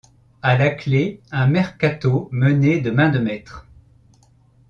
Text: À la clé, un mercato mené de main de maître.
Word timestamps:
À 0.41 0.57
la 0.57 0.71
clé, 0.71 1.21
un 1.31 1.45
mercato 1.45 2.27
mené 2.31 2.81
de 2.81 2.89
main 2.89 3.09
de 3.09 3.19
maître. 3.19 3.67